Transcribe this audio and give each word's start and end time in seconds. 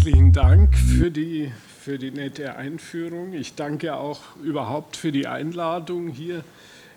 herzlichen 0.00 0.32
Dank 0.32 0.74
für 0.74 1.10
die, 1.10 1.52
für 1.78 1.98
die 1.98 2.10
nette 2.10 2.56
Einführung. 2.56 3.34
Ich 3.34 3.54
danke 3.54 3.96
auch 3.96 4.20
überhaupt 4.42 4.96
für 4.96 5.12
die 5.12 5.26
Einladung, 5.26 6.08
hier 6.08 6.42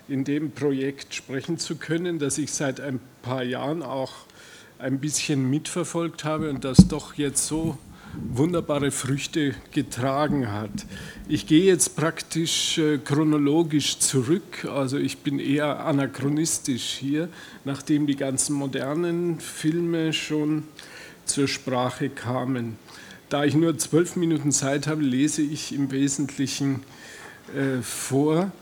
in 0.08 0.24
dem 0.24 0.52
Projekt 0.52 1.14
sprechen 1.14 1.58
zu 1.58 1.76
können, 1.76 2.18
das 2.18 2.38
ich 2.38 2.50
seit 2.50 2.80
ein 2.80 3.00
paar 3.20 3.42
Jahren 3.42 3.82
auch 3.82 4.12
ein 4.78 5.00
bisschen 5.00 5.50
mitverfolgt 5.50 6.24
habe 6.24 6.48
und 6.48 6.64
das 6.64 6.88
doch 6.88 7.12
jetzt 7.12 7.46
so 7.46 7.76
wunderbare 8.32 8.90
Früchte 8.90 9.54
getragen 9.72 10.50
hat. 10.50 10.86
Ich 11.28 11.46
gehe 11.46 11.64
jetzt 11.64 11.96
praktisch 11.96 12.78
äh, 12.78 12.96
chronologisch 12.96 13.98
zurück, 13.98 14.64
also 14.64 14.96
ich 14.96 15.18
bin 15.18 15.40
eher 15.40 15.84
anachronistisch 15.84 16.96
hier, 17.00 17.28
nachdem 17.66 18.06
die 18.06 18.16
ganzen 18.16 18.54
modernen 18.54 19.40
Filme 19.40 20.14
schon 20.14 20.62
zur 21.26 21.48
Sprache 21.48 22.08
kamen. 22.08 22.78
Da 23.28 23.44
ich 23.44 23.54
nur 23.54 23.76
zwölf 23.78 24.16
Minuten 24.16 24.52
Zeit 24.52 24.86
habe, 24.86 25.02
lese 25.02 25.42
ich 25.42 25.74
im 25.74 25.90
Wesentlichen 25.90 26.82
äh, 27.54 27.82
vor. 27.82 28.52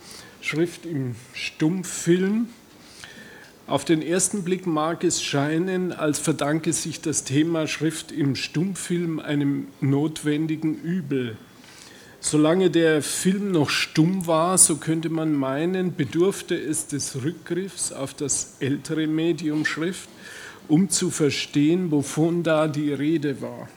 Schrift 0.40 0.86
im 0.86 1.14
Stummfilm. 1.34 2.48
Auf 3.66 3.84
den 3.84 4.02
ersten 4.02 4.42
Blick 4.42 4.66
mag 4.66 5.04
es 5.04 5.22
scheinen, 5.22 5.92
als 5.92 6.18
verdanke 6.18 6.72
sich 6.72 7.00
das 7.00 7.24
Thema 7.24 7.66
Schrift 7.66 8.10
im 8.10 8.34
Stummfilm 8.34 9.20
einem 9.20 9.68
notwendigen 9.80 10.74
Übel. 10.74 11.36
Solange 12.24 12.70
der 12.70 13.02
Film 13.02 13.50
noch 13.50 13.68
stumm 13.68 14.26
war, 14.26 14.56
so 14.56 14.76
könnte 14.76 15.10
man 15.10 15.34
meinen, 15.34 15.96
bedurfte 15.96 16.54
es 16.54 16.86
des 16.86 17.24
Rückgriffs 17.24 17.92
auf 17.92 18.14
das 18.14 18.56
ältere 18.60 19.06
Medium 19.06 19.64
Schrift, 19.64 20.08
um 20.68 20.88
zu 20.88 21.10
verstehen, 21.10 21.90
wovon 21.90 22.42
da 22.42 22.68
die 22.68 22.92
Rede 22.92 23.40
war. 23.42 23.68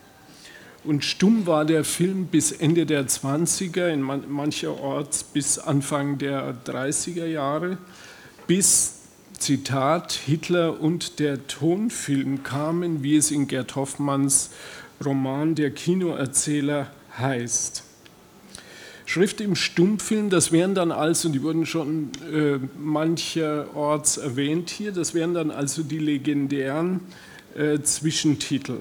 Und 0.83 1.03
stumm 1.03 1.47
war 1.47 1.65
der 1.65 1.83
Film 1.83 2.27
bis 2.27 2.51
Ende 2.51 2.85
der 2.85 3.07
20er, 3.07 3.87
in 3.87 4.01
mancherorts 4.01 5.23
bis 5.23 5.57
Anfang 5.57 6.19
der 6.19 6.55
30er 6.63 7.25
Jahre, 7.25 7.77
bis, 8.45 8.99
Zitat, 9.37 10.13
Hitler 10.13 10.79
und 10.79 11.19
der 11.19 11.47
Tonfilm 11.47 12.43
kamen, 12.43 13.03
wie 13.03 13.17
es 13.17 13.31
in 13.31 13.47
Gerd 13.47 13.75
Hoffmanns 13.75 14.51
Roman 15.03 15.55
Der 15.55 15.71
Kinoerzähler 15.71 16.91
heißt. 17.17 17.83
Schrift 19.05 19.39
im 19.39 19.55
Stummfilm, 19.55 20.29
das 20.29 20.51
wären 20.51 20.73
dann 20.73 20.91
also, 20.91 21.29
die 21.29 21.43
wurden 21.43 21.65
schon 21.65 22.09
äh, 22.33 22.57
mancherorts 22.79 24.17
erwähnt 24.17 24.71
hier, 24.71 24.91
das 24.91 25.13
wären 25.13 25.33
dann 25.33 25.51
also 25.51 25.83
die 25.83 25.99
legendären 25.99 27.01
äh, 27.55 27.79
Zwischentitel. 27.81 28.79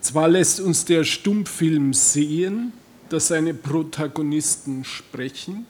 Zwar 0.00 0.28
lässt 0.28 0.60
uns 0.60 0.84
der 0.84 1.04
Stummfilm 1.04 1.92
sehen, 1.92 2.72
dass 3.08 3.28
seine 3.28 3.54
Protagonisten 3.54 4.84
sprechen, 4.84 5.66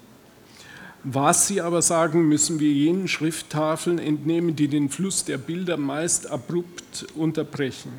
was 1.04 1.46
sie 1.46 1.60
aber 1.60 1.82
sagen, 1.82 2.28
müssen 2.28 2.58
wir 2.58 2.72
jenen 2.72 3.06
Schrifttafeln 3.06 3.98
entnehmen, 3.98 4.56
die 4.56 4.66
den 4.66 4.88
Fluss 4.88 5.24
der 5.24 5.38
Bilder 5.38 5.76
meist 5.76 6.30
abrupt 6.30 7.06
unterbrechen. 7.14 7.92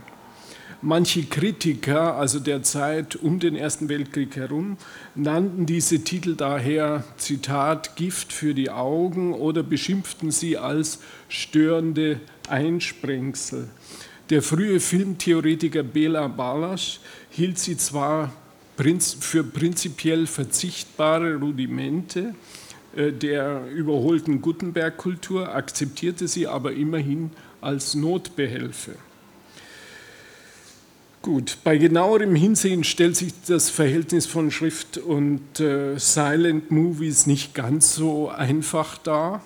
Manche 0.81 1.23
Kritiker, 1.23 2.16
also 2.17 2.39
der 2.39 2.61
Zeit 2.61 3.16
um 3.16 3.39
den 3.39 3.56
Ersten 3.56 3.89
Weltkrieg 3.89 4.36
herum, 4.36 4.78
nannten 5.16 5.66
diese 5.66 6.03
Titel 6.03 6.36
daher, 6.36 7.03
Zitat, 7.17 7.95
Gift 7.95 8.31
für 8.31 8.53
die 8.53 8.70
Augen 8.70 9.33
oder 9.33 9.64
beschimpften 9.64 10.30
sie 10.30 10.55
als 10.55 11.00
störende 11.30 12.20
Einsprengsel. 12.48 13.70
Der 14.30 14.44
frühe 14.44 14.80
Filmtheoretiker 14.80 15.81
Bela 15.81 16.28
Balasch 16.28 17.00
hielt 17.31 17.58
sie 17.58 17.78
zwar 17.78 18.31
für 18.78 19.43
prinzipiell 19.43 20.27
verzichtbare 20.27 21.37
Rudimente 21.37 22.36
äh, 22.95 23.11
der 23.11 23.66
überholten 23.71 24.42
Gutenberg-Kultur, 24.42 25.55
akzeptierte 25.55 26.27
sie 26.27 26.45
aber 26.45 26.73
immerhin 26.73 27.32
als 27.61 27.95
Notbehelfe. 27.95 28.93
Gut, 31.27 31.58
bei 31.65 31.77
genauerem 31.77 32.36
Hinsehen 32.36 32.86
stellt 32.86 33.17
sich 33.17 33.33
das 33.45 33.70
Verhältnis 33.70 34.26
von 34.26 34.49
Schrift 34.49 34.98
und 34.98 35.60
äh, 35.60 35.98
Silent 35.99 36.71
Movies 36.71 37.26
nicht 37.26 37.54
ganz 37.54 37.95
so 37.95 38.30
einfach 38.30 38.98
dar. 38.98 39.43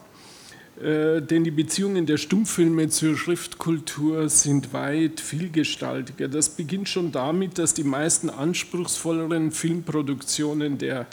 Äh, 0.79 1.23
denn 1.23 1.43
die 1.43 1.49
Beziehungen 1.49 2.05
der 2.05 2.17
Stummfilme 2.17 2.89
zur 2.89 3.17
Schriftkultur 3.17 4.29
sind 4.29 4.73
weit 4.73 5.19
vielgestaltiger. 5.19 6.27
Das 6.27 6.49
beginnt 6.49 6.87
schon 6.87 7.11
damit, 7.11 7.57
dass 7.57 7.73
die 7.73 7.83
meisten 7.83 8.29
anspruchsvolleren 8.29 9.51
Filmproduktionen 9.51 10.77
der 10.77 11.07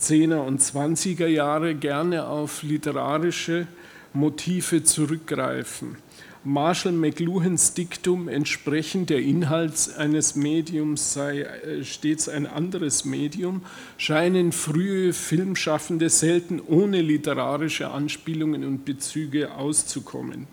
10er 0.00 0.40
und 0.40 0.60
20er 0.60 1.28
Jahre 1.28 1.76
gerne 1.76 2.26
auf 2.26 2.64
literarische 2.64 3.68
Motive 4.14 4.82
zurückgreifen. 4.82 5.96
Marshall 6.44 6.92
McLuhans 6.92 7.74
Diktum 7.74 8.28
entsprechend 8.28 9.10
der 9.10 9.20
Inhalt 9.20 9.90
eines 9.96 10.36
Mediums 10.36 11.12
sei 11.12 11.40
äh, 11.40 11.84
stets 11.84 12.28
ein 12.28 12.46
anderes 12.46 13.04
Medium, 13.04 13.62
scheinen 13.96 14.52
frühe 14.52 15.12
Filmschaffende 15.12 16.08
selten 16.08 16.60
ohne 16.60 17.02
literarische 17.02 17.90
Anspielungen 17.90 18.64
und 18.64 18.84
Bezüge 18.84 19.54
auszukommen. 19.54 20.46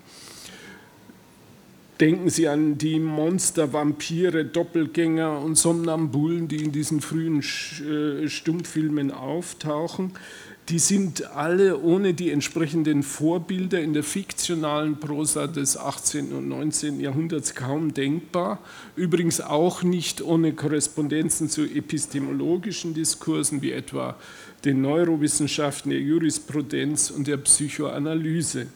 Denken 2.00 2.28
Sie 2.28 2.46
an 2.46 2.76
die 2.76 2.98
Monster, 2.98 3.72
Vampire, 3.72 4.44
Doppelgänger 4.44 5.38
und 5.40 5.54
Somnambulen, 5.54 6.46
die 6.46 6.62
in 6.62 6.72
diesen 6.72 7.00
frühen 7.00 7.40
äh, 7.40 8.28
Stummfilmen 8.28 9.12
auftauchen 9.12 10.12
die 10.68 10.80
sind 10.80 11.30
alle 11.30 11.80
ohne 11.80 12.12
die 12.12 12.30
entsprechenden 12.30 13.04
Vorbilder 13.04 13.80
in 13.80 13.92
der 13.94 14.02
fiktionalen 14.02 14.98
Prosa 14.98 15.46
des 15.46 15.76
18. 15.76 16.32
und 16.32 16.48
19. 16.48 16.98
Jahrhunderts 16.98 17.54
kaum 17.54 17.94
denkbar. 17.94 18.58
Übrigens 18.96 19.40
auch 19.40 19.84
nicht 19.84 20.22
ohne 20.22 20.54
Korrespondenzen 20.54 21.48
zu 21.48 21.62
epistemologischen 21.62 22.94
Diskursen 22.94 23.62
wie 23.62 23.70
etwa 23.70 24.16
den 24.64 24.80
Neurowissenschaften, 24.80 25.90
der 25.90 26.00
Jurisprudenz 26.00 27.10
und 27.10 27.28
der 27.28 27.36
Psychoanalyse. 27.36 28.66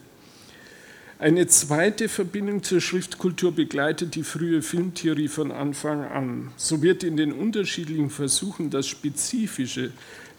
Eine 1.18 1.48
zweite 1.48 2.08
Verbindung 2.08 2.62
zur 2.62 2.80
Schriftkultur 2.80 3.52
begleitet 3.52 4.14
die 4.14 4.22
frühe 4.22 4.62
Filmtheorie 4.62 5.28
von 5.28 5.52
Anfang 5.52 6.02
an. 6.02 6.50
So 6.56 6.80
wird 6.80 7.02
in 7.02 7.18
den 7.18 7.32
unterschiedlichen 7.32 8.08
Versuchen 8.08 8.70
das 8.70 8.86
Spezifische 8.86 9.92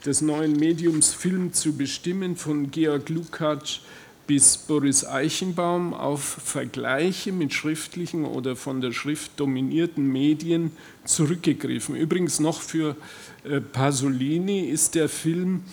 des 0.06 0.22
neuen 0.22 0.53
Mediums 0.53 1.13
Film 1.13 1.53
zu 1.53 1.73
bestimmen, 1.73 2.35
von 2.35 2.72
Georg 2.72 3.09
Lukács 3.09 3.81
bis 4.28 4.57
Boris 4.57 5.06
Eichenbaum 5.06 5.94
auf 5.94 6.22
Vergleiche 6.22 7.31
mit 7.31 7.53
schriftlichen 7.53 8.25
oder 8.25 8.56
von 8.56 8.81
der 8.81 8.94
Schrift 8.94 9.31
dominierten 9.38 10.07
Medien 10.07 10.72
zurückgegriffen. 11.03 11.95
Übrigens 11.95 12.40
noch 12.40 12.61
für 12.61 12.95
äh, 13.44 13.59
Pasolini 13.59 14.61
ist 14.61 14.95
der 14.95 15.09
Film 15.09 15.63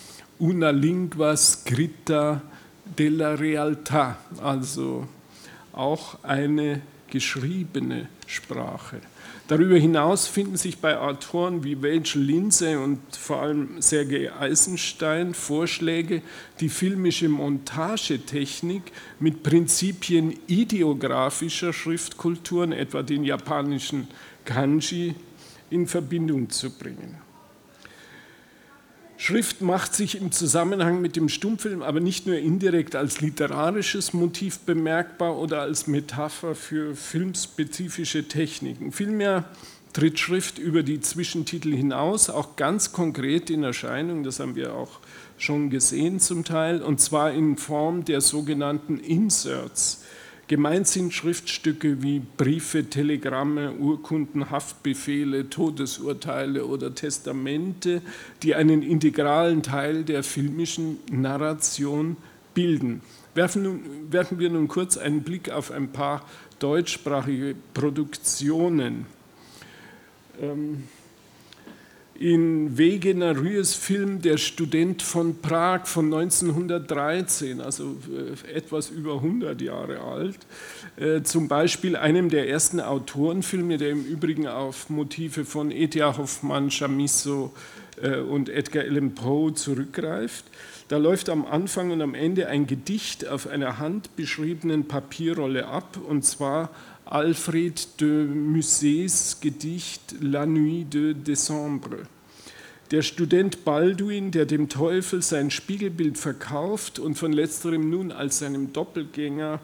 Una 0.40 0.70
lingua 0.70 1.36
scritta 1.36 2.42
della 2.84 3.34
realtà, 3.34 4.16
also 4.42 5.06
auch 5.72 6.22
eine 6.22 6.80
geschriebene 7.10 8.08
Sprache. 8.26 9.00
Darüber 9.48 9.76
hinaus 9.76 10.26
finden 10.26 10.58
sich 10.58 10.76
bei 10.76 10.98
Autoren 10.98 11.64
wie 11.64 11.72
Rachel 11.80 12.20
Lindsay 12.20 12.76
und 12.76 13.00
vor 13.16 13.40
allem 13.40 13.80
Sergei 13.80 14.30
Eisenstein 14.30 15.32
Vorschläge, 15.32 16.20
die 16.60 16.68
filmische 16.68 17.30
Montagetechnik 17.30 18.92
mit 19.18 19.42
Prinzipien 19.42 20.38
ideografischer 20.48 21.72
Schriftkulturen, 21.72 22.72
etwa 22.72 23.02
den 23.02 23.24
japanischen 23.24 24.08
Kanji, 24.44 25.14
in 25.70 25.86
Verbindung 25.86 26.50
zu 26.50 26.70
bringen. 26.70 27.27
Schrift 29.20 29.62
macht 29.62 29.96
sich 29.96 30.16
im 30.16 30.30
Zusammenhang 30.30 31.00
mit 31.00 31.16
dem 31.16 31.28
Stummfilm 31.28 31.82
aber 31.82 31.98
nicht 31.98 32.28
nur 32.28 32.38
indirekt 32.38 32.94
als 32.94 33.20
literarisches 33.20 34.12
Motiv 34.12 34.60
bemerkbar 34.60 35.36
oder 35.36 35.60
als 35.60 35.88
Metapher 35.88 36.54
für 36.54 36.94
filmspezifische 36.94 38.28
Techniken. 38.28 38.92
Vielmehr 38.92 39.44
tritt 39.92 40.20
Schrift 40.20 40.60
über 40.60 40.84
die 40.84 41.00
Zwischentitel 41.00 41.74
hinaus, 41.74 42.30
auch 42.30 42.54
ganz 42.54 42.92
konkret 42.92 43.50
in 43.50 43.64
Erscheinung, 43.64 44.22
das 44.22 44.38
haben 44.38 44.54
wir 44.54 44.72
auch 44.72 45.00
schon 45.36 45.68
gesehen 45.68 46.20
zum 46.20 46.44
Teil, 46.44 46.80
und 46.80 47.00
zwar 47.00 47.32
in 47.32 47.56
Form 47.56 48.04
der 48.04 48.20
sogenannten 48.20 49.00
Inserts. 49.00 50.04
Gemeint 50.48 50.88
sind 50.88 51.12
Schriftstücke 51.12 52.02
wie 52.02 52.22
Briefe, 52.38 52.88
Telegramme, 52.88 53.72
Urkunden, 53.74 54.50
Haftbefehle, 54.50 55.50
Todesurteile 55.50 56.64
oder 56.64 56.94
Testamente, 56.94 58.00
die 58.42 58.54
einen 58.54 58.82
integralen 58.82 59.62
Teil 59.62 60.04
der 60.04 60.22
filmischen 60.22 61.00
Narration 61.10 62.16
bilden. 62.54 63.02
Werfen, 63.34 64.10
werfen 64.10 64.38
wir 64.38 64.48
nun 64.48 64.68
kurz 64.68 64.96
einen 64.96 65.22
Blick 65.22 65.50
auf 65.50 65.70
ein 65.70 65.92
paar 65.92 66.24
deutschsprachige 66.60 67.54
Produktionen. 67.74 69.04
Ähm, 70.40 70.84
in 72.18 72.76
Wegener 72.76 73.36
Rühes 73.36 73.74
Film 73.74 74.20
Der 74.20 74.38
Student 74.38 75.02
von 75.02 75.40
Prag 75.40 75.86
von 75.86 76.12
1913, 76.12 77.60
also 77.60 77.96
äh, 78.44 78.56
etwas 78.56 78.90
über 78.90 79.14
100 79.14 79.60
Jahre 79.60 80.00
alt, 80.00 80.38
äh, 80.96 81.22
zum 81.22 81.46
Beispiel 81.46 81.94
einem 81.94 82.28
der 82.28 82.48
ersten 82.48 82.80
Autorenfilme, 82.80 83.78
der 83.78 83.90
im 83.90 84.04
Übrigen 84.04 84.48
auf 84.48 84.90
Motive 84.90 85.44
von 85.44 85.70
E.T.A. 85.70 86.16
Hoffmann, 86.16 86.70
Chamisso 86.70 87.52
äh, 88.02 88.16
und 88.16 88.48
Edgar 88.48 88.82
Allan 88.82 89.14
Poe 89.14 89.54
zurückgreift. 89.54 90.44
Da 90.88 90.96
läuft 90.96 91.28
am 91.28 91.46
Anfang 91.46 91.92
und 91.92 92.02
am 92.02 92.14
Ende 92.14 92.48
ein 92.48 92.66
Gedicht 92.66 93.28
auf 93.28 93.46
einer 93.46 93.78
handbeschriebenen 93.78 94.88
Papierrolle 94.88 95.68
ab, 95.68 95.98
und 96.04 96.24
zwar 96.24 96.70
Alfred 97.10 98.00
de 98.02 98.26
Musets 98.26 99.40
Gedicht 99.40 100.16
La 100.20 100.44
Nuit 100.44 100.92
de 100.92 101.14
Décembre. 101.14 102.06
Der 102.90 103.00
Student 103.00 103.64
Balduin, 103.64 104.30
der 104.30 104.44
dem 104.44 104.68
Teufel 104.68 105.22
sein 105.22 105.50
Spiegelbild 105.50 106.18
verkauft 106.18 106.98
und 106.98 107.14
von 107.14 107.32
letzterem 107.32 107.88
nun 107.88 108.12
als 108.12 108.40
seinem 108.40 108.74
Doppelgänger 108.74 109.58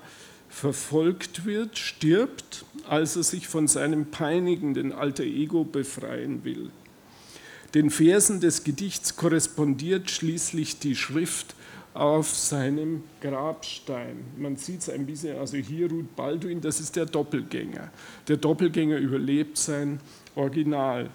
verfolgt 0.49 1.45
wird, 1.45 1.77
stirbt, 1.77 2.65
als 2.89 3.15
er 3.17 3.25
sich 3.25 3.47
von 3.47 3.69
seinem 3.69 4.07
peinigenden 4.07 4.93
alter 4.93 5.25
Ego 5.25 5.65
befreien 5.65 6.45
will. 6.45 6.71
Den 7.75 7.91
Versen 7.91 8.41
des 8.41 8.65
Gedichts 8.65 9.17
korrespondiert 9.17 10.11
schließlich 10.11 10.79
die 10.79 10.97
Schrift 10.97 11.55
auf 11.95 12.35
seinem 12.35 13.05
Grabstein. 13.21 14.25
Man 14.37 14.57
sieht 14.57 14.81
es 14.81 14.91
ein 14.91 15.07
bisschen, 15.07 15.39
also 15.39 15.57
hier 15.57 15.89
ruht 15.89 16.15
Balduin, 16.17 16.61
das 16.61 16.81
ist 16.81 16.97
der 16.97 17.07
Doppelgänger. 17.07 17.91
Der 18.27 18.37
Doppelgänger 18.37 18.99
überlebt 18.99 19.57
sein 19.57 20.01
Original. 20.35 21.09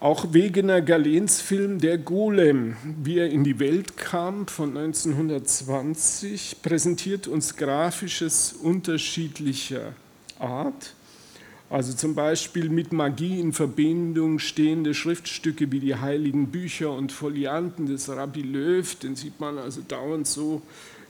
Auch 0.00 0.32
Wegener 0.32 0.80
Galens 0.80 1.40
Film 1.40 1.78
Der 1.78 1.98
Golem, 1.98 2.76
wie 3.02 3.18
er 3.18 3.28
in 3.28 3.44
die 3.44 3.58
Welt 3.58 3.96
kam 3.96 4.46
von 4.46 4.76
1920, 4.76 6.62
präsentiert 6.62 7.26
uns 7.26 7.56
Grafisches 7.56 8.54
unterschiedlicher 8.54 9.92
Art. 10.38 10.94
Also 11.70 11.92
zum 11.92 12.14
Beispiel 12.14 12.70
mit 12.70 12.92
Magie 12.94 13.38
in 13.38 13.52
Verbindung 13.52 14.38
stehende 14.38 14.94
Schriftstücke 14.94 15.70
wie 15.70 15.80
die 15.80 15.96
heiligen 15.96 16.46
Bücher 16.46 16.92
und 16.92 17.12
Folianten 17.12 17.86
des 17.86 18.08
Rabbi 18.08 18.40
Löw, 18.40 18.94
den 18.94 19.16
sieht 19.16 19.38
man 19.38 19.58
also 19.58 19.82
dauernd 19.86 20.26
so 20.26 20.62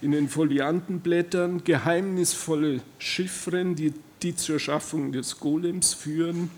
in 0.03 0.11
den 0.11 0.29
Foliantenblättern, 0.29 1.63
geheimnisvolle 1.63 2.81
Chiffren, 2.99 3.77
die, 3.77 3.95
die 4.23 4.35
zur 4.35 4.59
Schaffung 4.59 5.13
des 5.13 5.39
Golems 5.39 5.95
führen, 5.95 6.51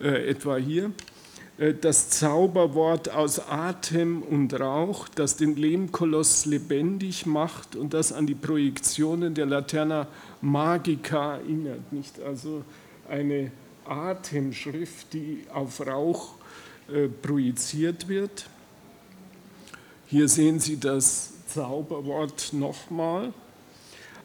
äh, 0.00 0.30
etwa 0.30 0.56
hier. 0.56 0.90
Äh, 1.58 1.74
das 1.78 2.08
Zauberwort 2.08 3.10
aus 3.10 3.38
Atem 3.40 4.22
und 4.22 4.58
Rauch, 4.58 5.08
das 5.08 5.36
den 5.36 5.56
Lehmkoloss 5.56 6.46
lebendig 6.46 7.26
macht 7.26 7.76
und 7.76 7.92
das 7.92 8.12
an 8.12 8.26
die 8.26 8.34
Projektionen 8.34 9.34
der 9.34 9.46
Laterna 9.46 10.08
Magica 10.40 11.36
erinnert. 11.36 11.92
Nicht 11.92 12.20
also 12.20 12.64
eine 13.08 13.50
Atemschrift, 13.84 15.12
die 15.12 15.44
auf 15.52 15.86
Rauch 15.86 16.34
äh, 16.92 17.08
projiziert 17.08 18.08
wird. 18.08 18.46
Hier 20.06 20.28
sehen 20.28 20.60
Sie 20.60 20.78
das 20.78 21.32
Zauberwort 21.46 22.52
nochmal. 22.52 23.32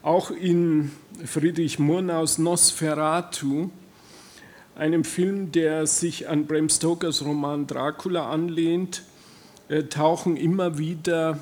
Auch 0.02 0.32
in 0.32 0.92
Friedrich 1.26 1.80
Murnaus 1.80 2.38
Nosferatu, 2.38 3.70
einem 4.76 5.04
Film, 5.04 5.52
der 5.52 5.88
sich 5.88 6.30
an 6.30 6.46
Bram 6.46 6.70
Stokers 6.70 7.26
Roman 7.26 7.68
Dracula 7.68 8.30
anlehnt, 8.30 9.04
äh, 9.70 9.84
tauchen 9.84 10.38
immer 10.38 10.78
wieder 10.78 11.40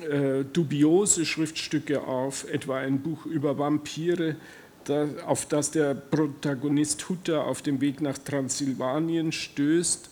äh, 0.00 0.44
dubiose 0.44 1.24
Schriftstücke 1.24 2.02
auf, 2.02 2.48
etwa 2.50 2.78
ein 2.78 3.00
Buch 3.00 3.26
über 3.26 3.58
Vampire, 3.58 4.36
auf 4.90 5.46
das 5.46 5.70
der 5.70 5.94
Protagonist 5.94 7.08
Hutter 7.08 7.46
auf 7.46 7.62
dem 7.62 7.80
Weg 7.80 8.00
nach 8.00 8.18
Transsilvanien 8.18 9.32
stößt. 9.32 10.10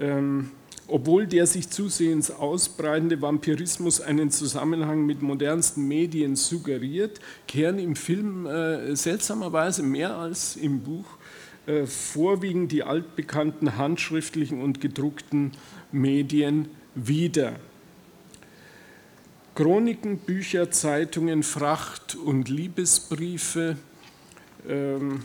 Ähm, 0.00 0.50
obwohl 0.86 1.26
der 1.26 1.46
sich 1.46 1.70
zusehends 1.70 2.30
ausbreitende 2.30 3.22
Vampirismus 3.22 4.02
einen 4.02 4.30
Zusammenhang 4.30 5.06
mit 5.06 5.22
modernsten 5.22 5.88
Medien 5.88 6.36
suggeriert, 6.36 7.20
kehren 7.48 7.78
im 7.78 7.96
Film 7.96 8.46
äh, 8.46 8.94
seltsamerweise 8.94 9.82
mehr 9.82 10.16
als 10.16 10.56
im 10.56 10.80
Buch 10.80 11.06
äh, 11.66 11.86
vorwiegend 11.86 12.70
die 12.70 12.82
altbekannten 12.82 13.78
handschriftlichen 13.78 14.60
und 14.60 14.82
gedruckten 14.82 15.52
Medien 15.90 16.68
wieder. 16.94 17.54
Chroniken, 19.54 20.18
Bücher, 20.18 20.70
Zeitungen, 20.72 21.44
Fracht- 21.44 22.16
und 22.16 22.48
Liebesbriefe, 22.48 23.76
ähm, 24.68 25.20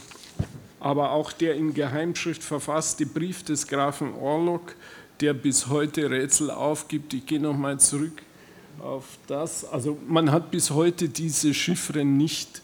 aber 0.80 1.12
auch 1.12 1.32
der 1.32 1.56
in 1.56 1.74
Geheimschrift 1.74 2.44
verfasste 2.44 3.08
Brief 3.08 3.44
des 3.44 3.68
Grafen 3.68 4.14
Orlok, 4.14 4.76
der 5.20 5.34
bis 5.34 5.68
heute 5.68 6.12
Rätsel 6.12 6.52
aufgibt. 6.52 7.14
Ich 7.16 7.26
gehe 7.26 7.40
nochmal 7.40 7.80
zurück 7.80 8.22
auf 8.80 9.06
das. 9.26 9.66
Also 9.66 9.98
man 10.08 10.32
hat 10.32 10.52
bis 10.52 10.70
heute 10.70 11.10
diese 11.10 11.54
Chiffren 11.56 12.16
nicht 12.16 12.62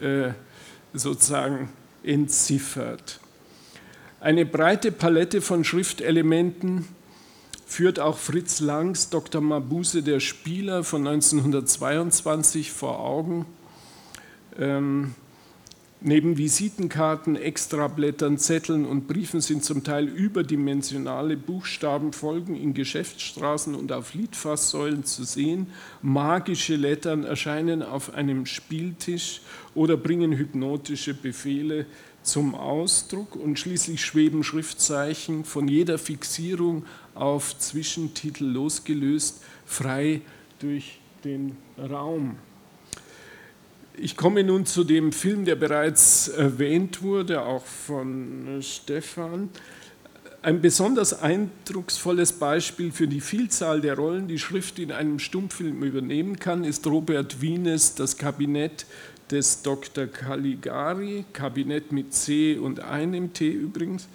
äh, 0.00 0.30
sozusagen 0.92 1.68
entziffert. 2.02 3.20
Eine 4.20 4.44
breite 4.44 4.90
Palette 4.90 5.40
von 5.40 5.64
Schriftelementen 5.64 6.86
führt 7.74 7.98
auch 7.98 8.18
Fritz 8.18 8.60
Langs 8.60 9.10
Dr. 9.10 9.40
Mabuse 9.40 10.04
der 10.04 10.20
Spieler 10.20 10.84
von 10.84 11.04
1922 11.08 12.70
vor 12.70 13.00
Augen. 13.00 13.46
Ähm, 14.56 15.16
neben 16.00 16.38
Visitenkarten, 16.38 17.34
Extrablättern, 17.34 18.38
Zetteln 18.38 18.84
und 18.84 19.08
Briefen 19.08 19.40
sind 19.40 19.64
zum 19.64 19.82
Teil 19.82 20.06
überdimensionale 20.06 21.36
Buchstabenfolgen 21.36 22.54
in 22.54 22.74
Geschäftsstraßen 22.74 23.74
und 23.74 23.90
auf 23.90 24.14
Litfaßsäulen 24.14 25.02
zu 25.02 25.24
sehen. 25.24 25.66
Magische 26.00 26.76
Lettern 26.76 27.24
erscheinen 27.24 27.82
auf 27.82 28.14
einem 28.14 28.46
Spieltisch 28.46 29.40
oder 29.74 29.96
bringen 29.96 30.30
hypnotische 30.30 31.12
Befehle 31.12 31.86
zum 32.24 32.54
Ausdruck 32.54 33.36
und 33.36 33.58
schließlich 33.58 34.04
schweben 34.04 34.42
Schriftzeichen 34.42 35.44
von 35.44 35.68
jeder 35.68 35.98
Fixierung 35.98 36.84
auf 37.14 37.56
Zwischentitel 37.58 38.46
losgelöst 38.46 39.42
frei 39.66 40.22
durch 40.58 40.98
den 41.24 41.56
Raum. 41.78 42.36
Ich 43.96 44.16
komme 44.16 44.42
nun 44.42 44.66
zu 44.66 44.82
dem 44.82 45.12
Film, 45.12 45.44
der 45.44 45.54
bereits 45.54 46.28
erwähnt 46.28 47.02
wurde, 47.02 47.42
auch 47.42 47.64
von 47.64 48.58
Stefan. 48.60 49.50
Ein 50.42 50.60
besonders 50.60 51.22
eindrucksvolles 51.22 52.32
Beispiel 52.32 52.90
für 52.90 53.06
die 53.06 53.20
Vielzahl 53.20 53.80
der 53.80 53.94
Rollen, 53.94 54.28
die 54.28 54.38
Schrift 54.38 54.78
in 54.78 54.92
einem 54.92 55.18
Stummfilm 55.18 55.82
übernehmen 55.84 56.38
kann, 56.38 56.64
ist 56.64 56.86
Robert 56.86 57.40
Wienes 57.40 57.94
Das 57.94 58.18
Kabinett 58.18 58.84
des 59.30 59.62
Dr. 59.62 60.06
Caligari, 60.06 61.24
Kabinett 61.32 61.92
mit 61.92 62.12
C 62.14 62.58
und 62.58 62.80
einem 62.80 63.32
T 63.32 63.48
übrigens, 63.48 64.08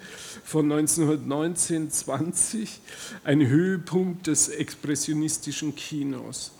von 0.44 0.70
1919-20, 0.70 2.68
ein 3.24 3.46
Höhepunkt 3.46 4.26
des 4.26 4.48
expressionistischen 4.48 5.74
Kinos. 5.74 6.52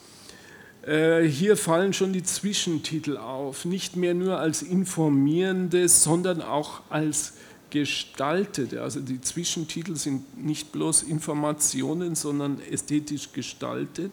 Äh, 0.82 1.22
hier 1.24 1.56
fallen 1.56 1.92
schon 1.92 2.12
die 2.12 2.22
Zwischentitel 2.22 3.16
auf, 3.16 3.64
nicht 3.64 3.96
mehr 3.96 4.14
nur 4.14 4.38
als 4.38 4.62
informierende, 4.62 5.88
sondern 5.88 6.40
auch 6.40 6.82
als 6.88 7.34
gestaltete. 7.70 8.82
Also 8.82 9.00
die 9.00 9.20
Zwischentitel 9.20 9.96
sind 9.96 10.44
nicht 10.44 10.72
bloß 10.72 11.02
Informationen, 11.04 12.14
sondern 12.14 12.60
ästhetisch 12.70 13.32
gestaltet. 13.32 14.12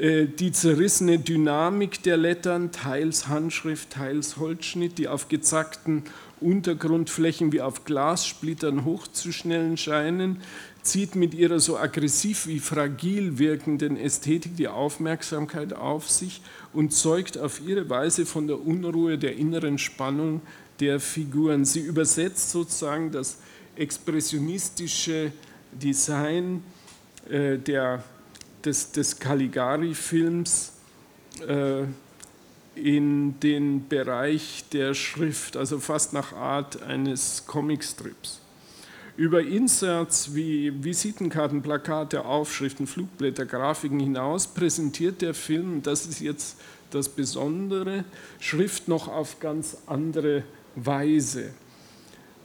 Äh, 0.00 0.26
die 0.26 0.50
zerrissene 0.50 1.18
Dynamik 1.18 2.02
der 2.02 2.16
Lettern, 2.16 2.72
teils 2.72 3.28
Handschrift, 3.28 3.90
teils 3.90 4.38
Holzschnitt, 4.38 4.96
die 4.96 5.08
auf 5.08 5.28
gezackten 5.28 6.04
Untergrundflächen 6.40 7.52
wie 7.52 7.60
auf 7.60 7.84
Glassplittern 7.84 8.86
hochzuschnellen 8.86 9.76
scheinen, 9.76 10.40
zieht 10.80 11.16
mit 11.16 11.34
ihrer 11.34 11.60
so 11.60 11.76
aggressiv 11.76 12.46
wie 12.46 12.60
fragil 12.60 13.38
wirkenden 13.38 13.98
Ästhetik 13.98 14.56
die 14.56 14.68
Aufmerksamkeit 14.68 15.74
auf 15.74 16.08
sich 16.08 16.40
und 16.72 16.94
zeugt 16.94 17.36
auf 17.36 17.60
ihre 17.60 17.90
Weise 17.90 18.24
von 18.24 18.46
der 18.46 18.58
Unruhe 18.66 19.18
der 19.18 19.36
inneren 19.36 19.76
Spannung 19.76 20.40
der 20.80 20.98
Figuren. 20.98 21.66
Sie 21.66 21.80
übersetzt 21.80 22.50
sozusagen 22.50 23.12
das 23.12 23.36
expressionistische 23.76 25.32
Design 25.72 26.62
äh, 27.28 27.58
der, 27.58 27.58
der, 27.58 28.04
des, 28.64 28.92
des 28.92 29.18
Caligari-Films 29.18 30.72
äh, 31.46 31.84
in 32.74 33.38
den 33.40 33.88
Bereich 33.88 34.64
der 34.72 34.94
Schrift, 34.94 35.56
also 35.56 35.78
fast 35.78 36.12
nach 36.12 36.32
Art 36.32 36.82
eines 36.82 37.44
Comicstrips. 37.46 38.40
Über 39.16 39.42
Inserts 39.42 40.34
wie 40.34 40.72
Visitenkarten, 40.82 41.62
Plakate, 41.62 42.24
Aufschriften, 42.24 42.86
Flugblätter, 42.86 43.44
Grafiken 43.44 44.00
hinaus 44.00 44.46
präsentiert 44.46 45.20
der 45.20 45.34
Film, 45.34 45.82
das 45.82 46.06
ist 46.06 46.20
jetzt 46.20 46.56
das 46.90 47.08
Besondere, 47.08 48.04
Schrift 48.38 48.88
noch 48.88 49.08
auf 49.08 49.40
ganz 49.40 49.76
andere 49.86 50.44
Weise. 50.74 51.50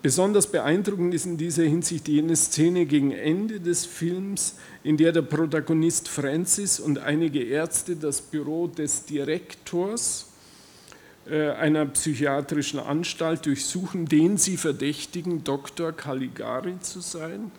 Besonders 0.05 0.45
beeindruckend 0.45 1.15
ist 1.15 1.25
in 1.25 1.35
dieser 1.35 1.63
Hinsicht 1.63 2.07
jene 2.07 2.35
Szene 2.35 2.85
gegen 2.85 3.09
Ende 3.09 3.59
des 3.59 3.87
Films, 3.87 4.53
in 4.83 4.97
der 4.97 5.11
der 5.11 5.23
Protagonist 5.23 6.09
Francis 6.09 6.79
und 6.79 6.99
einige 6.99 7.41
Ärzte 7.41 7.95
das 7.95 8.21
Büro 8.21 8.67
des 8.67 9.05
Direktors 9.05 10.27
äh, 11.27 11.49
einer 11.49 11.87
psychiatrischen 11.87 12.79
Anstalt 12.79 13.47
durchsuchen, 13.47 14.05
den 14.05 14.37
sie 14.37 14.57
verdächtigen, 14.57 15.43
Dr. 15.43 15.91
Caligari 15.91 16.79
zu 16.81 16.99
sein. 16.99 17.49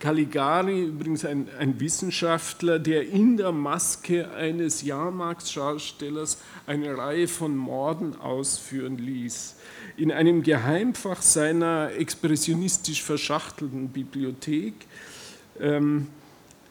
Caligari, 0.00 0.82
übrigens 0.82 1.24
ein, 1.24 1.46
ein, 1.60 1.78
Wissenschaftler, 1.78 2.80
der 2.80 3.08
in 3.08 3.36
der 3.36 3.52
Maske 3.52 4.28
eines 4.32 4.82
Jahrmarktsschaustellers 4.82 6.38
eine 6.66 6.98
Reihe 6.98 7.28
von 7.28 7.56
Morden 7.56 8.16
ausführen 8.16 8.98
ließ. 8.98 9.54
In 9.96 10.10
einem 10.10 10.42
Geheimfach 10.42 11.20
seiner 11.20 11.90
expressionistisch 11.98 13.02
verschachtelten 13.02 13.88
Bibliothek 13.88 14.74
ähm, 15.60 16.08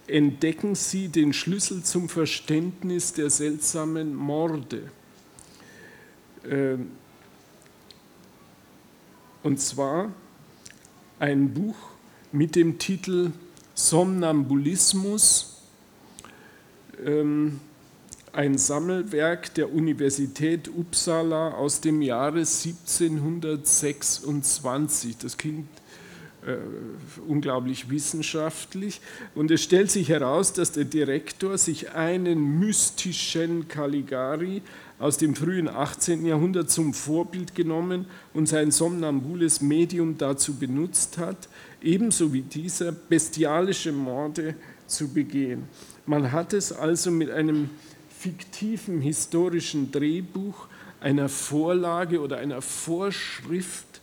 entdecken 0.08 0.75
sie 0.75 1.08
den 1.08 1.32
Schlüssel 1.32 1.84
zum 1.84 2.10
Verständnis 2.10 3.13
der 3.13 3.30
seltsamen 3.30 4.16
Morde. 4.16 4.92
Ähm, 6.50 6.92
und 9.44 9.60
zwar 9.60 10.12
ein 11.20 11.54
Buch 11.54 11.75
mit 12.32 12.56
dem 12.56 12.80
Titel 12.80 13.32
Somnambulismus, 13.74 15.62
ähm, 17.06 17.60
ein 18.33 18.57
Sammelwerk 18.57 19.53
der 19.55 19.73
Universität 19.73 20.69
Uppsala 20.69 21.51
aus 21.51 21.81
dem 21.81 22.01
Jahre 22.01 22.39
1726. 22.39 25.17
Das 25.17 25.35
klingt 25.38 25.67
äh, 26.45 26.55
unglaublich 27.27 27.89
wissenschaftlich. 27.89 29.01
Und 29.35 29.51
es 29.51 29.61
stellt 29.61 29.91
sich 29.91 30.07
heraus, 30.09 30.53
dass 30.53 30.71
der 30.71 30.85
Direktor 30.85 31.57
sich 31.57 31.91
einen 31.91 32.59
mystischen 32.59 33.67
Caligari 33.67 34.61
aus 34.97 35.17
dem 35.17 35.35
frühen 35.35 35.67
18. 35.67 36.25
Jahrhundert 36.25 36.69
zum 36.69 36.93
Vorbild 36.93 37.53
genommen 37.53 38.05
und 38.33 38.47
sein 38.47 38.71
somnambules 38.71 39.59
Medium 39.61 40.17
dazu 40.17 40.55
benutzt 40.55 41.17
hat, 41.17 41.50
ebenso 41.81 42.31
wie 42.33 42.43
dieser 42.43 42.91
bestialische 42.91 43.91
Morde 43.91 44.55
zu 44.88 45.09
begehen. 45.09 45.63
Man 46.05 46.31
hat 46.31 46.53
es 46.53 46.71
also 46.71 47.11
mit 47.11 47.29
einem 47.29 47.69
fiktiven 48.22 49.01
historischen 49.01 49.92
Drehbuch, 49.92 50.68
einer 51.00 51.28
Vorlage 51.28 52.22
oder 52.22 52.38
einer 52.38 52.62
Vorschrift 52.62 54.01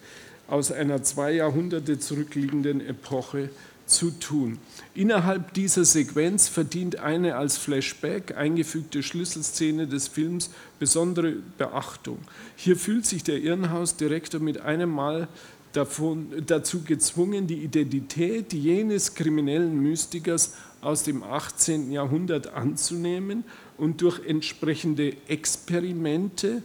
aus 0.49 0.73
einer 0.73 1.05
zwei 1.05 1.33
Jahrhunderte 1.33 2.01
zurückliegenden 2.01 2.81
Epoche 2.81 3.51
zu 3.87 4.11
tun. 4.11 4.59
Innerhalb 4.95 5.55
dieser 5.55 5.85
Sequenz 5.85 6.49
verdient 6.49 6.97
eine 6.97 7.37
als 7.37 7.59
Flashback 7.59 8.37
eingefügte 8.37 9.05
Schlüsselszene 9.05 9.87
des 9.87 10.09
Films 10.09 10.51
besondere 10.81 11.37
Beachtung. 11.57 12.19
Hier 12.57 12.77
fühlt 12.77 13.07
sich 13.07 13.23
der 13.23 13.39
Irrenhausdirektor 13.39 14.41
mit 14.41 14.61
einem 14.61 14.91
Mal 14.91 15.29
davon, 15.73 16.33
dazu 16.45 16.83
gezwungen, 16.83 17.47
die 17.47 17.63
Identität 17.63 18.53
jenes 18.53 19.15
kriminellen 19.15 19.81
Mystikers 19.81 20.55
aus 20.81 21.03
dem 21.05 21.23
18. 21.23 21.93
Jahrhundert 21.93 22.49
anzunehmen 22.55 23.45
und 23.78 24.02
durch 24.02 24.25
entsprechende 24.26 25.16
Experimente, 25.28 26.62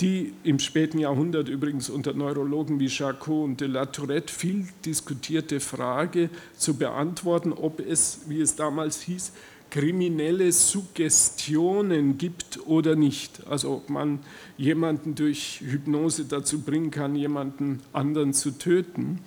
die 0.00 0.32
im 0.44 0.60
späten 0.60 0.98
Jahrhundert 0.98 1.48
übrigens 1.48 1.90
unter 1.90 2.14
Neurologen 2.14 2.78
wie 2.78 2.88
Charcot 2.88 3.44
und 3.44 3.60
de 3.60 3.66
la 3.66 3.86
Tourette 3.86 4.32
viel 4.32 4.68
diskutierte 4.84 5.58
Frage 5.58 6.30
zu 6.56 6.74
beantworten, 6.74 7.52
ob 7.52 7.80
es, 7.80 8.20
wie 8.28 8.40
es 8.40 8.54
damals 8.54 9.02
hieß, 9.02 9.32
kriminelle 9.70 10.52
Suggestionen 10.52 12.16
gibt 12.16 12.60
oder 12.66 12.94
nicht. 12.94 13.46
Also 13.48 13.72
ob 13.72 13.90
man 13.90 14.20
jemanden 14.56 15.16
durch 15.16 15.60
Hypnose 15.60 16.24
dazu 16.24 16.60
bringen 16.60 16.90
kann, 16.90 17.16
jemanden 17.16 17.80
anderen 17.92 18.32
zu 18.32 18.52
töten. 18.52 19.18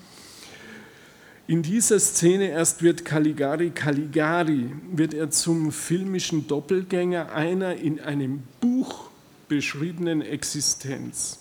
In 1.52 1.64
dieser 1.64 2.00
Szene 2.00 2.48
erst 2.48 2.82
wird 2.82 3.04
Caligari 3.04 3.72
Caligari, 3.72 4.72
wird 4.94 5.14
er 5.14 5.32
zum 5.32 5.74
filmischen 5.74 6.48
Doppelgänger 6.48 7.34
einer 7.34 7.76
in 7.76 8.00
einem 8.00 8.44
Buch 8.62 9.10
beschriebenen 9.50 10.22
Existenz. 10.22 11.40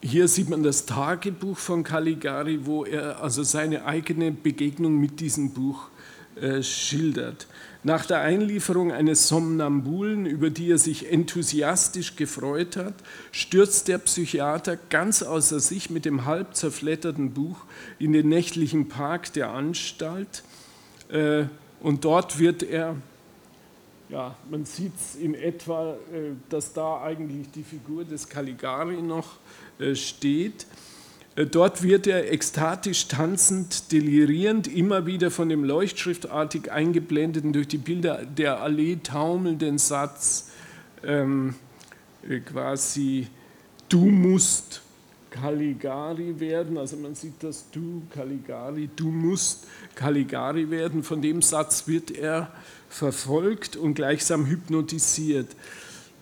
Hier 0.00 0.28
sieht 0.28 0.48
man 0.48 0.62
das 0.62 0.86
Tagebuch 0.86 1.58
von 1.58 1.84
Caligari, 1.84 2.60
wo 2.64 2.86
er 2.86 3.22
also 3.22 3.42
seine 3.42 3.84
eigene 3.84 4.32
Begegnung 4.32 4.96
mit 4.96 5.20
diesem 5.20 5.50
Buch 5.52 5.90
äh, 6.36 6.62
schildert. 6.62 7.46
Nach 7.82 8.04
der 8.04 8.20
Einlieferung 8.20 8.92
eines 8.92 9.26
Somnambulen, 9.28 10.26
über 10.26 10.50
die 10.50 10.70
er 10.70 10.78
sich 10.78 11.10
enthusiastisch 11.10 12.14
gefreut 12.14 12.76
hat, 12.76 12.94
stürzt 13.32 13.88
der 13.88 13.98
Psychiater 13.98 14.76
ganz 14.90 15.22
außer 15.22 15.60
sich 15.60 15.90
mit 15.90 16.04
dem 16.04 16.26
halb 16.26 16.54
zerfledderten 16.54 17.32
Buch 17.32 17.56
in 17.98 18.12
den 18.12 18.28
nächtlichen 18.28 18.88
Park 18.88 19.32
der 19.32 19.50
Anstalt. 19.50 20.42
Äh, 21.08 21.44
und 21.80 22.04
dort 22.04 22.38
wird 22.38 22.62
er, 22.62 22.96
ja, 24.10 24.36
man 24.50 24.66
sieht 24.66 24.92
es 24.94 25.16
in 25.16 25.34
etwa, 25.34 25.94
äh, 26.12 26.32
dass 26.50 26.74
da 26.74 27.02
eigentlich 27.02 27.50
die 27.50 27.64
Figur 27.64 28.04
des 28.04 28.28
Caligari 28.28 29.00
noch 29.00 29.38
steht. 29.94 30.66
Äh, 31.40 31.46
dort 31.46 31.82
wird 31.82 32.06
er 32.06 32.32
ekstatisch 32.32 33.08
tanzend, 33.08 33.92
delirierend, 33.92 34.68
immer 34.68 35.06
wieder 35.06 35.30
von 35.30 35.48
dem 35.48 35.64
leuchtschriftartig 35.64 36.70
eingeblendeten, 36.70 37.52
durch 37.52 37.68
die 37.68 37.78
Bilder 37.78 38.24
der 38.24 38.60
Allee 38.60 38.98
taumelnden 39.02 39.78
Satz 39.78 40.50
ähm, 41.02 41.54
äh, 42.28 42.40
quasi, 42.40 43.28
du 43.88 44.04
musst 44.04 44.82
Caligari 45.30 46.40
werden, 46.40 46.76
also 46.76 46.96
man 46.96 47.14
sieht 47.14 47.42
das 47.42 47.70
du 47.70 48.02
Caligari, 48.12 48.90
du 48.96 49.10
musst 49.10 49.66
Caligari 49.94 50.70
werden, 50.70 51.02
von 51.04 51.22
dem 51.22 51.40
Satz 51.40 51.86
wird 51.86 52.10
er 52.10 52.50
verfolgt 52.88 53.76
und 53.76 53.94
gleichsam 53.94 54.46
hypnotisiert. 54.46 55.46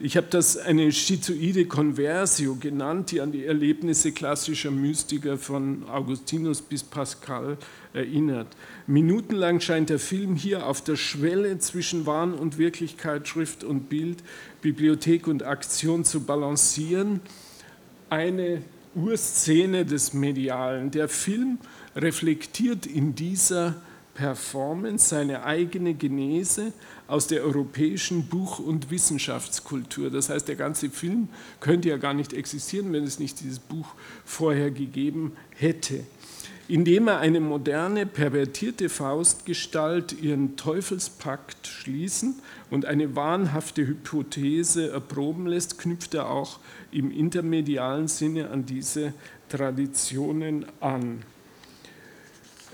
Ich 0.01 0.17
habe 0.17 0.29
das 0.31 0.57
eine 0.57 0.93
schizoide 0.93 1.67
Conversio 1.67 2.55
genannt, 2.55 3.11
die 3.11 3.21
an 3.21 3.33
die 3.33 3.45
Erlebnisse 3.45 4.13
klassischer 4.13 4.71
Mystiker 4.71 5.39
von 5.39 5.89
Augustinus 5.89 6.63
bis 6.63 6.85
Pascal 6.85 7.59
erinnert. 7.93 8.47
Minutenlang 8.87 9.59
scheint 9.59 9.91
der 9.91 9.99
Film 9.99 10.37
hier 10.37 10.69
auf 10.69 10.85
der 10.85 10.95
Schwelle 10.95 11.59
zwischen 11.59 12.07
Wahn 12.07 12.35
und 12.35 12.59
Wirklichkeit, 12.59 13.27
Schrift 13.27 13.65
und 13.65 13.89
Bild, 13.89 14.23
Bibliothek 14.63 15.27
und 15.27 15.43
Aktion 15.43 16.05
zu 16.05 16.21
balancieren. 16.21 17.19
Eine 18.09 18.63
Urszene 18.95 19.85
des 19.85 20.13
Medialen. 20.13 20.93
Der 20.93 21.09
Film 21.09 21.59
reflektiert 21.97 22.87
in 22.87 23.17
dieser 23.17 23.75
Performance 24.19 25.11
seine 25.11 25.45
eigene 25.45 25.95
Genese 25.95 26.73
aus 27.07 27.29
der 27.29 27.45
europäischen 27.45 28.27
Buch- 28.27 28.59
und 28.59 28.91
Wissenschaftskultur. 28.91 30.11
Das 30.11 30.29
heißt, 30.29 30.49
der 30.49 30.57
ganze 30.57 30.91
Film 30.91 31.29
könnte 31.61 31.89
ja 31.89 31.99
gar 31.99 32.15
nicht 32.15 32.33
existieren, 32.33 32.93
wenn 32.93 33.05
es 33.05 33.21
nicht 33.21 33.39
dieses 33.39 33.61
Buch 33.61 33.95
vorher 34.25 34.73
gegeben 34.73 35.37
hätte. 35.51 36.01
Indem 36.67 37.07
er 37.07 37.21
eine 37.21 37.39
moderne, 37.39 38.07
pervertierte 38.07 38.89
Faustgestalt 38.89 40.21
ihren 40.21 40.57
Teufelspakt 40.57 41.69
schließen 41.69 42.35
und 42.71 42.87
eine 42.87 43.15
wahnhafte 43.15 43.87
Hypothese 43.87 44.91
erproben 44.91 45.47
lässt, 45.47 45.79
knüpft 45.79 46.15
er 46.15 46.29
auch 46.29 46.59
im 46.91 47.13
intermedialen 47.13 48.09
Sinne 48.09 48.51
an 48.51 48.67
diese 48.67 49.15
Traditionen 49.49 50.67
an. 50.81 51.23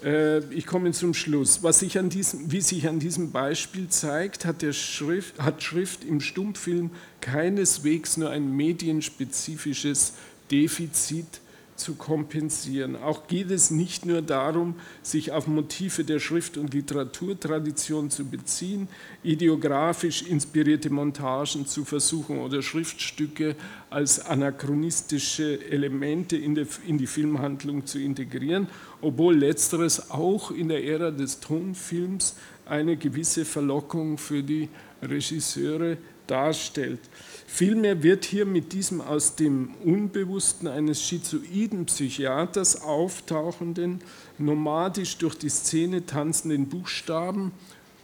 Äh, 0.04 0.40
ich 0.52 0.66
komme 0.66 0.92
zum 0.92 1.14
Schluss. 1.14 1.62
Was 1.62 1.80
sich 1.80 1.98
an 1.98 2.10
diesem, 2.10 2.52
wie 2.52 2.60
sich 2.60 2.86
an 2.86 2.98
diesem 2.98 3.32
Beispiel 3.32 3.88
zeigt, 3.88 4.44
hat, 4.44 4.62
Schrift, 4.74 5.40
hat 5.40 5.62
Schrift 5.62 6.04
im 6.04 6.20
Stummfilm 6.20 6.90
keineswegs 7.20 8.16
nur 8.16 8.30
ein 8.30 8.54
medienspezifisches 8.54 10.12
Defizit 10.50 11.40
zu 11.76 11.94
kompensieren. 11.94 12.96
Auch 12.96 13.26
geht 13.26 13.50
es 13.50 13.70
nicht 13.70 14.06
nur 14.06 14.22
darum, 14.22 14.76
sich 15.02 15.32
auf 15.32 15.46
Motive 15.46 16.04
der 16.04 16.20
Schrift- 16.20 16.56
und 16.56 16.72
Literaturtradition 16.72 18.10
zu 18.10 18.24
beziehen, 18.24 18.88
ideografisch 19.22 20.22
inspirierte 20.22 20.90
Montagen 20.90 21.66
zu 21.66 21.84
versuchen 21.84 22.38
oder 22.38 22.62
Schriftstücke 22.62 23.56
als 23.90 24.20
anachronistische 24.20 25.64
Elemente 25.70 26.36
in, 26.36 26.54
die 26.54 27.06
Filmhandlung 27.06 27.86
zu 27.86 27.98
integrieren, 27.98 28.68
obwohl 29.00 29.36
letzteres 29.36 30.10
auch 30.10 30.50
in 30.50 30.68
der 30.68 30.84
Ära 30.84 31.10
des 31.10 31.40
Tonfilms 31.40 32.36
eine 32.66 32.96
gewisse 32.96 33.44
Verlockung 33.44 34.16
für 34.18 34.42
die 34.42 34.68
Regisseure 35.02 35.98
darstellt. 36.26 37.00
Vielmehr 37.46 38.02
wird 38.02 38.24
hier 38.24 38.46
mit 38.46 38.72
diesem 38.72 39.00
aus 39.00 39.36
dem 39.36 39.70
Unbewussten 39.84 40.66
eines 40.66 41.02
schizoiden 41.02 41.86
Psychiaters 41.86 42.82
auftauchenden, 42.82 44.00
nomadisch 44.38 45.18
durch 45.18 45.36
die 45.36 45.48
Szene 45.48 46.04
tanzenden 46.04 46.68
Buchstaben, 46.68 47.52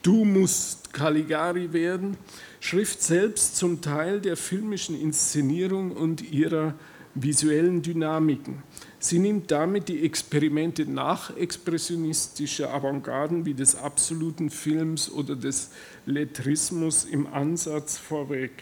du 0.03 0.25
musst 0.25 0.93
Caligari 0.93 1.73
werden, 1.73 2.17
Schrift 2.61 3.03
selbst 3.03 3.57
zum 3.57 3.81
Teil 3.81 4.21
der 4.21 4.37
filmischen 4.37 5.01
Inszenierung 5.01 5.93
und 5.93 6.31
ihrer 6.31 6.75
visuellen 7.15 7.83
Dynamiken. 7.83 8.63
Sie 9.03 9.19
nimmt 9.19 9.51
damit 9.51 9.89
die 9.89 10.05
Experimente 10.05 10.85
nachexpressionistischer 10.85 12.73
Avantgarden 12.75 13.47
wie 13.47 13.55
des 13.55 13.75
absoluten 13.75 14.51
Films 14.51 15.11
oder 15.11 15.37
des 15.37 15.71
Lettrismus 16.05 17.05
im 17.05 17.27
Ansatz 17.27 17.97
vorweg. 17.97 18.53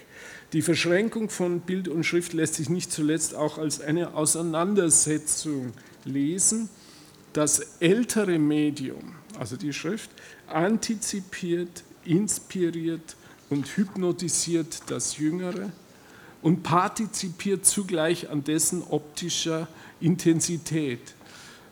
Die 0.52 0.62
Verschränkung 0.62 1.28
von 1.28 1.58
Bild 1.60 1.88
und 1.88 2.04
Schrift 2.04 2.34
lässt 2.34 2.54
sich 2.54 2.68
nicht 2.68 2.92
zuletzt 2.92 3.34
auch 3.34 3.58
als 3.58 3.80
eine 3.80 4.14
Auseinandersetzung 4.14 5.72
lesen. 6.04 6.68
Das 7.32 7.58
ältere 7.80 8.38
Medium, 8.38 9.16
also 9.40 9.56
die 9.56 9.72
Schrift, 9.72 10.08
antizipiert, 10.46 11.82
inspiriert 12.04 13.16
und 13.50 13.66
hypnotisiert 13.76 14.82
das 14.86 15.18
jüngere 15.18 15.72
und 16.42 16.62
partizipiert 16.62 17.66
zugleich 17.66 18.30
an 18.30 18.44
dessen 18.44 18.84
optischer 18.88 19.66
Intensität. 20.00 21.14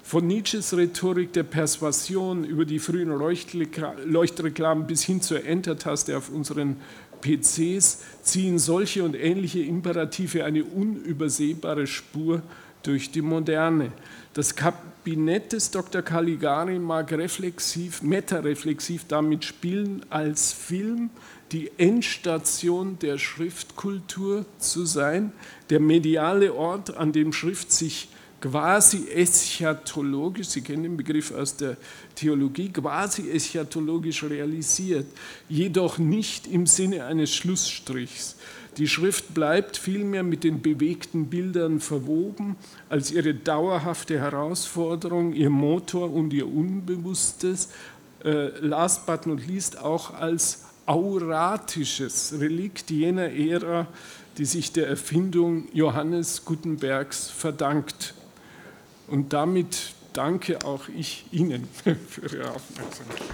Von 0.02 0.26
Nietzsches 0.26 0.76
Rhetorik 0.76 1.32
der 1.32 1.42
Persuasion 1.42 2.44
über 2.44 2.64
die 2.64 2.78
frühen 2.78 3.08
Leuchtreklamen 3.08 4.86
bis 4.86 5.02
hin 5.02 5.20
zur 5.20 5.44
Enter-Taste 5.44 6.16
auf 6.16 6.28
unseren 6.30 6.76
PCs 7.20 8.02
ziehen 8.22 8.58
solche 8.58 9.02
und 9.02 9.16
ähnliche 9.16 9.60
Imperative 9.60 10.44
eine 10.44 10.64
unübersehbare 10.64 11.86
Spur 11.86 12.42
durch 12.84 13.10
die 13.10 13.22
Moderne. 13.22 13.90
Das 14.34 14.54
Kabinett 14.54 15.52
des 15.52 15.70
Dr. 15.72 16.02
Caligari 16.02 16.78
mag 16.78 17.10
reflexiv, 17.12 18.02
metareflexiv 18.02 19.06
damit 19.08 19.44
spielen, 19.44 20.06
als 20.08 20.52
Film 20.52 21.10
die 21.52 21.70
Endstation 21.78 22.98
der 23.00 23.18
Schriftkultur 23.18 24.44
zu 24.58 24.84
sein, 24.84 25.32
der 25.70 25.80
mediale 25.80 26.54
Ort, 26.54 26.96
an 26.96 27.12
dem 27.12 27.32
Schrift 27.32 27.72
sich 27.72 28.08
quasi 28.46 29.08
eschatologisch, 29.08 30.48
Sie 30.48 30.60
kennen 30.60 30.84
den 30.84 30.96
Begriff 30.96 31.32
aus 31.32 31.56
der 31.56 31.76
Theologie, 32.14 32.68
quasi 32.68 33.30
eschatologisch 33.30 34.22
realisiert, 34.22 35.06
jedoch 35.48 35.98
nicht 35.98 36.46
im 36.46 36.66
Sinne 36.66 37.04
eines 37.04 37.34
Schlussstrichs. 37.34 38.36
Die 38.76 38.86
Schrift 38.86 39.34
bleibt 39.34 39.76
vielmehr 39.76 40.22
mit 40.22 40.44
den 40.44 40.62
bewegten 40.62 41.26
Bildern 41.26 41.80
verwoben 41.80 42.56
als 42.88 43.10
ihre 43.10 43.34
dauerhafte 43.34 44.20
Herausforderung, 44.20 45.32
ihr 45.32 45.50
Motor 45.50 46.12
und 46.12 46.32
ihr 46.32 46.46
Unbewusstes, 46.46 47.70
äh, 48.22 48.48
last 48.60 49.06
but 49.06 49.26
not 49.26 49.44
least 49.46 49.78
auch 49.78 50.14
als 50.14 50.66
auratisches 50.84 52.34
Relikt 52.38 52.90
jener 52.90 53.32
Ära, 53.32 53.88
die 54.38 54.44
sich 54.44 54.70
der 54.72 54.86
Erfindung 54.86 55.66
Johannes 55.72 56.44
Gutenbergs 56.44 57.28
verdankt. 57.28 58.14
Und 59.08 59.32
damit 59.32 59.94
danke 60.12 60.64
auch 60.64 60.88
ich 60.88 61.26
Ihnen 61.30 61.68
für 61.84 61.96
Ihre 62.22 62.50
Aufmerksamkeit. 62.50 63.26